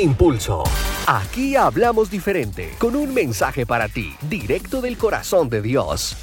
Impulso. 0.00 0.62
Aquí 1.06 1.56
hablamos 1.56 2.10
diferente, 2.10 2.70
con 2.78 2.94
un 2.94 3.12
mensaje 3.12 3.66
para 3.66 3.88
ti, 3.88 4.14
directo 4.28 4.80
del 4.80 4.96
corazón 4.96 5.48
de 5.48 5.60
Dios. 5.60 6.16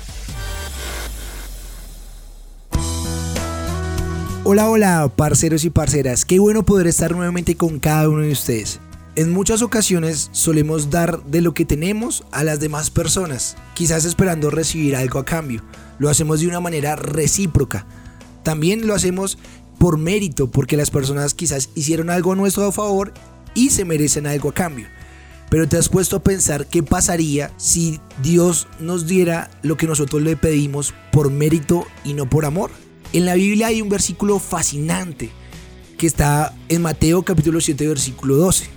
Hola, 4.46 4.70
hola, 4.70 5.12
parceros 5.14 5.66
y 5.66 5.72
parceras. 5.72 6.24
Qué 6.24 6.40
bueno 6.40 6.64
poder 6.64 6.88
estar 6.88 7.12
nuevamente 7.12 7.56
con 7.56 7.80
cada 7.80 8.08
uno 8.08 8.22
de 8.22 8.32
ustedes. 8.32 8.80
En 9.16 9.34
muchas 9.34 9.62
ocasiones 9.62 10.30
solemos 10.32 10.90
dar 10.90 11.24
de 11.24 11.42
lo 11.42 11.54
que 11.54 11.66
tenemos 11.66 12.24
a 12.32 12.44
las 12.44 12.60
demás 12.60 12.92
personas, 12.92 13.58
quizás 13.74 14.06
esperando 14.06 14.52
recibir 14.52 14.96
algo 14.96 15.20
a 15.20 15.26
cambio. 15.26 15.64
Lo 16.00 16.10
hacemos 16.10 16.40
de 16.40 16.48
una 16.48 16.60
manera 16.60 16.96
recíproca. 16.96 17.86
También 18.44 18.88
lo 18.88 18.94
hacemos 18.94 19.38
por 19.80 19.98
mérito, 19.98 20.50
porque 20.50 20.78
las 20.78 20.92
personas 20.92 21.34
quizás 21.34 21.70
hicieron 21.76 22.10
algo 22.10 22.32
a 22.32 22.36
nuestro 22.36 22.72
favor 22.72 23.14
y 23.56 23.72
se 23.72 23.86
merecen 23.86 24.28
algo 24.28 24.50
a 24.50 24.54
cambio. 24.54 24.88
Pero 25.50 25.68
te 25.68 25.78
has 25.78 25.90
puesto 25.90 26.18
a 26.18 26.24
pensar 26.24 26.68
qué 26.68 26.84
pasaría 26.84 27.52
si 27.58 28.00
Dios 28.22 28.68
nos 28.80 29.08
diera 29.08 29.50
lo 29.64 29.78
que 29.78 29.88
nosotros 29.88 30.22
le 30.22 30.38
pedimos 30.38 30.94
por 31.12 31.32
mérito 31.32 31.88
y 32.04 32.14
no 32.14 32.30
por 32.30 32.46
amor. 32.46 32.70
En 33.14 33.26
la 33.26 33.36
Biblia 33.36 33.68
hay 33.68 33.82
un 33.82 33.90
versículo 33.90 34.40
fascinante 34.40 35.32
que 35.98 36.08
está 36.08 36.54
en 36.68 36.82
Mateo 36.82 37.24
capítulo 37.24 37.62
7 37.62 37.88
versículo 37.88 38.36
12. 38.36 38.68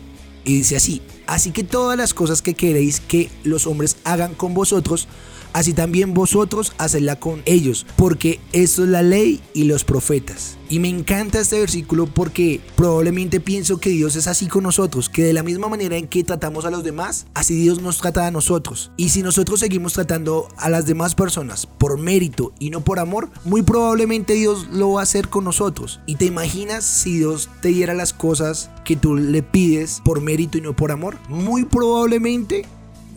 Y 0.44 0.58
dice 0.58 0.76
así, 0.76 1.02
así 1.26 1.50
que 1.50 1.64
todas 1.64 1.98
las 1.98 2.14
cosas 2.14 2.40
que 2.40 2.54
queréis 2.54 3.00
que 3.00 3.30
los 3.44 3.66
hombres 3.66 3.96
hagan 4.04 4.34
con 4.34 4.54
vosotros, 4.54 5.08
así 5.52 5.72
también 5.72 6.14
vosotros 6.14 6.72
hacedla 6.78 7.16
con 7.16 7.42
ellos, 7.44 7.86
porque 7.96 8.40
esto 8.52 8.84
es 8.84 8.88
la 8.88 9.02
ley 9.02 9.40
y 9.54 9.64
los 9.64 9.84
profetas. 9.84 10.58
Y 10.70 10.80
me 10.80 10.88
encanta 10.88 11.40
este 11.40 11.58
versículo 11.58 12.06
porque 12.06 12.60
probablemente 12.76 13.40
pienso 13.40 13.78
que 13.78 13.88
Dios 13.88 14.16
es 14.16 14.26
así 14.26 14.48
con 14.48 14.64
nosotros, 14.64 15.08
que 15.08 15.22
de 15.22 15.32
la 15.32 15.42
misma 15.42 15.68
manera 15.68 15.96
en 15.96 16.08
que 16.08 16.24
tratamos 16.24 16.66
a 16.66 16.70
los 16.70 16.84
demás, 16.84 17.26
así 17.32 17.54
Dios 17.54 17.80
nos 17.80 17.98
trata 17.98 18.26
a 18.26 18.30
nosotros. 18.30 18.90
Y 18.96 19.08
si 19.08 19.22
nosotros 19.22 19.60
seguimos 19.60 19.94
tratando 19.94 20.48
a 20.58 20.68
las 20.68 20.84
demás 20.84 21.14
personas 21.14 21.66
por 21.66 21.98
mérito 21.98 22.52
y 22.58 22.68
no 22.68 22.82
por 22.82 22.98
amor, 22.98 23.30
muy 23.44 23.62
probablemente 23.62 24.34
Dios 24.34 24.68
lo 24.70 24.92
va 24.92 25.00
a 25.00 25.04
hacer 25.04 25.28
con 25.28 25.44
nosotros. 25.44 26.00
Y 26.06 26.16
te 26.16 26.26
imaginas 26.26 26.84
si 26.84 27.16
Dios 27.16 27.48
te 27.62 27.68
diera 27.68 27.94
las 27.94 28.12
cosas 28.12 28.70
que 28.84 28.96
tú 28.96 29.16
le 29.16 29.42
pides 29.42 30.02
por 30.04 30.20
mérito 30.20 30.58
y 30.58 30.60
no 30.60 30.76
por 30.76 30.92
amor, 30.92 31.16
muy 31.28 31.64
probablemente 31.64 32.66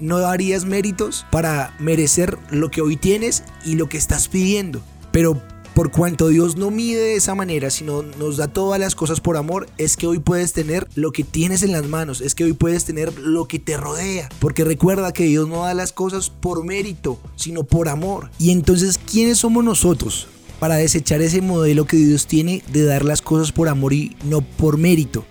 no 0.02 0.20
darías 0.20 0.66
méritos 0.66 1.26
para 1.32 1.74
merecer 1.80 2.38
lo 2.50 2.70
que 2.70 2.82
hoy 2.82 2.98
tienes 2.98 3.44
y 3.66 3.76
lo 3.76 3.88
que 3.88 3.98
estás 3.98 4.28
pidiendo. 4.28 4.82
Pero 5.12 5.42
por 5.74 5.90
cuanto 5.92 6.28
Dios 6.28 6.58
no 6.58 6.70
mide 6.70 7.00
de 7.00 7.16
esa 7.16 7.34
manera, 7.34 7.70
sino 7.70 8.02
nos 8.04 8.38
da 8.38 8.50
todas 8.50 8.80
las 8.80 8.94
cosas 8.94 9.22
por 9.22 9.38
amor, 9.38 9.70
es 9.78 9.96
que 9.96 10.08
hoy 10.08 10.20
puedes 10.20 10.52
tener 10.52 10.88
lo 10.96 11.12
que 11.12 11.24
tienes 11.24 11.64
en 11.64 11.72
las 11.72 11.88
manos, 11.88 12.20
es 12.20 12.36
que 12.36 12.44
hoy 12.44 12.54
puedes 12.54 12.84
tener 12.84 13.18
lo 13.18 13.48
que 13.48 13.60
te 13.60 13.78
rodea. 13.78 14.28
Porque 14.40 14.66
recuerda 14.66 15.14
que 15.14 15.24
Dios 15.24 15.48
no 15.48 15.64
da 15.64 15.74
las 15.74 15.94
cosas 15.94 16.30
por 16.30 16.66
mérito, 16.66 17.20
sino 17.38 17.64
por 17.64 17.88
amor. 17.88 18.30
Y 18.38 18.52
entonces, 18.52 18.98
¿quiénes 18.98 19.38
somos 19.38 19.64
nosotros? 19.64 20.28
Para 20.60 20.76
desechar 20.76 21.22
ese 21.22 21.42
modelo 21.42 21.86
que 21.86 21.98
Dios 21.98 22.28
tiene 22.28 22.64
de 22.72 22.84
dar 22.84 23.06
las 23.06 23.22
cosas 23.22 23.52
por 23.52 23.70
amor 23.70 23.94
y 23.94 24.16
no 24.26 24.42
por 24.42 24.78
mérito. 24.78 25.26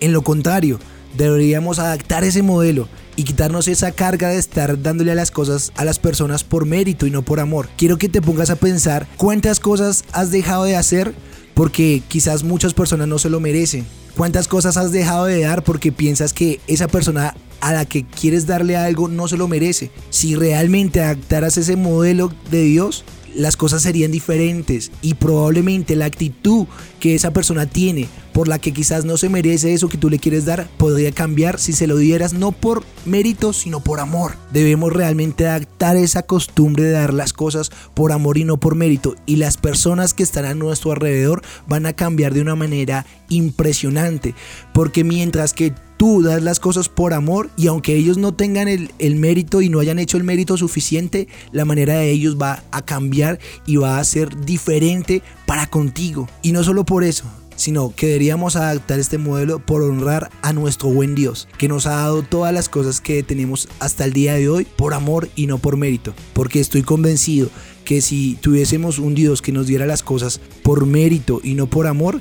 En 0.00 0.12
lo 0.12 0.22
contrario, 0.22 0.78
deberíamos 1.16 1.78
adaptar 1.78 2.24
ese 2.24 2.42
modelo 2.42 2.88
y 3.16 3.24
quitarnos 3.24 3.68
esa 3.68 3.92
carga 3.92 4.28
de 4.28 4.38
estar 4.38 4.82
dándole 4.82 5.12
a 5.12 5.14
las 5.14 5.30
cosas 5.30 5.72
a 5.76 5.84
las 5.84 5.98
personas 5.98 6.44
por 6.44 6.66
mérito 6.66 7.06
y 7.06 7.10
no 7.10 7.22
por 7.22 7.40
amor. 7.40 7.68
Quiero 7.76 7.98
que 7.98 8.08
te 8.08 8.22
pongas 8.22 8.50
a 8.50 8.56
pensar 8.56 9.06
cuántas 9.16 9.60
cosas 9.60 10.04
has 10.12 10.30
dejado 10.30 10.64
de 10.64 10.76
hacer 10.76 11.14
porque 11.54 12.02
quizás 12.08 12.42
muchas 12.42 12.74
personas 12.74 13.08
no 13.08 13.18
se 13.18 13.30
lo 13.30 13.40
merecen. 13.40 13.86
¿Cuántas 14.16 14.46
cosas 14.46 14.76
has 14.76 14.92
dejado 14.92 15.24
de 15.24 15.40
dar 15.40 15.64
porque 15.64 15.92
piensas 15.92 16.32
que 16.32 16.60
esa 16.66 16.88
persona 16.88 17.34
a 17.60 17.72
la 17.72 17.84
que 17.84 18.04
quieres 18.04 18.46
darle 18.46 18.76
algo 18.76 19.08
no 19.08 19.26
se 19.26 19.36
lo 19.36 19.48
merece? 19.48 19.90
Si 20.10 20.36
realmente 20.36 21.00
adaptaras 21.00 21.56
ese 21.56 21.76
modelo 21.76 22.32
de 22.50 22.62
Dios, 22.62 23.04
las 23.34 23.56
cosas 23.56 23.82
serían 23.82 24.10
diferentes 24.10 24.90
y 25.02 25.14
probablemente 25.14 25.96
la 25.96 26.06
actitud 26.06 26.66
que 27.00 27.14
esa 27.14 27.32
persona 27.32 27.66
tiene 27.66 28.08
por 28.32 28.48
la 28.48 28.58
que 28.58 28.72
quizás 28.72 29.04
no 29.04 29.16
se 29.16 29.28
merece 29.28 29.74
eso 29.74 29.88
que 29.88 29.98
tú 29.98 30.10
le 30.10 30.18
quieres 30.18 30.44
dar 30.44 30.68
podría 30.76 31.12
cambiar 31.12 31.60
si 31.60 31.72
se 31.72 31.86
lo 31.86 31.96
dieras 31.96 32.32
no 32.32 32.52
por 32.52 32.82
mérito 33.04 33.52
sino 33.52 33.80
por 33.80 34.00
amor. 34.00 34.36
Debemos 34.52 34.92
realmente 34.92 35.46
adaptar 35.46 35.96
esa 35.96 36.22
costumbre 36.22 36.84
de 36.84 36.90
dar 36.90 37.14
las 37.14 37.32
cosas 37.32 37.70
por 37.94 38.12
amor 38.12 38.38
y 38.38 38.44
no 38.44 38.58
por 38.58 38.74
mérito 38.74 39.14
y 39.26 39.36
las 39.36 39.56
personas 39.56 40.14
que 40.14 40.22
están 40.22 40.44
a 40.44 40.54
nuestro 40.54 40.92
alrededor 40.92 41.42
van 41.68 41.86
a 41.86 41.92
cambiar 41.92 42.34
de 42.34 42.40
una 42.40 42.56
manera 42.56 43.06
impresionante 43.28 44.34
porque 44.72 45.04
mientras 45.04 45.52
que 45.52 45.72
tú 45.96 46.22
das 46.22 46.42
las 46.42 46.60
cosas 46.60 46.88
por 46.88 47.14
amor 47.14 47.50
y 47.56 47.66
aunque 47.66 47.96
ellos 47.96 48.18
no 48.18 48.32
tengan 48.32 48.68
el, 48.68 49.16
mérito 49.16 49.62
y 49.62 49.68
no 49.68 49.80
hayan 49.80 49.98
hecho 49.98 50.16
el 50.16 50.24
mérito 50.24 50.56
suficiente, 50.56 51.28
la 51.52 51.64
manera 51.64 51.94
de 51.94 52.10
ellos 52.10 52.36
va 52.40 52.62
a 52.70 52.82
cambiar 52.82 53.38
y 53.66 53.76
va 53.76 53.98
a 53.98 54.04
ser 54.04 54.44
diferente 54.44 55.22
para 55.46 55.66
contigo. 55.66 56.28
Y 56.42 56.52
no 56.52 56.64
solo 56.64 56.84
por 56.84 57.04
eso, 57.04 57.24
sino 57.56 57.94
que 57.94 58.06
deberíamos 58.06 58.56
adaptar 58.56 58.98
este 58.98 59.18
modelo 59.18 59.58
por 59.58 59.82
honrar 59.82 60.30
a 60.42 60.52
nuestro 60.52 60.88
buen 60.90 61.14
Dios, 61.14 61.48
que 61.58 61.68
nos 61.68 61.86
ha 61.86 61.96
dado 61.96 62.22
todas 62.22 62.52
las 62.52 62.68
cosas 62.68 63.00
que 63.00 63.22
tenemos 63.22 63.68
hasta 63.78 64.04
el 64.04 64.12
día 64.12 64.34
de 64.34 64.48
hoy 64.48 64.64
por 64.64 64.94
amor 64.94 65.28
y 65.36 65.46
no 65.46 65.58
por 65.58 65.76
mérito, 65.76 66.14
porque 66.32 66.60
estoy 66.60 66.82
convencido 66.82 67.48
que 67.84 68.00
si 68.00 68.36
tuviésemos 68.40 68.98
un 68.98 69.14
Dios 69.14 69.42
que 69.42 69.52
nos 69.52 69.66
diera 69.66 69.86
las 69.86 70.02
cosas 70.02 70.40
por 70.62 70.86
mérito 70.86 71.40
y 71.42 71.54
no 71.54 71.66
por 71.66 71.86
amor, 71.86 72.20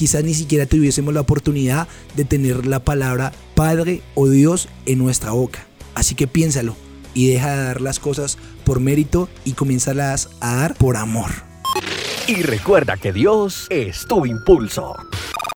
quizás 0.00 0.24
ni 0.24 0.32
siquiera 0.32 0.64
tuviésemos 0.64 1.12
la 1.12 1.20
oportunidad 1.20 1.86
de 2.16 2.24
tener 2.24 2.64
la 2.64 2.82
palabra 2.82 3.32
Padre 3.54 4.00
o 4.14 4.30
Dios 4.30 4.66
en 4.86 4.96
nuestra 4.96 5.32
boca. 5.32 5.66
Así 5.94 6.14
que 6.14 6.26
piénsalo 6.26 6.74
y 7.12 7.28
deja 7.28 7.54
de 7.54 7.64
dar 7.64 7.82
las 7.82 8.00
cosas 8.00 8.38
por 8.64 8.80
mérito 8.80 9.28
y 9.44 9.52
comiénzalas 9.52 10.30
a 10.40 10.54
dar 10.54 10.74
por 10.74 10.96
amor. 10.96 11.30
Y 12.26 12.36
recuerda 12.36 12.96
que 12.96 13.12
Dios 13.12 13.66
es 13.68 14.06
tu 14.06 14.24
impulso. 14.24 14.96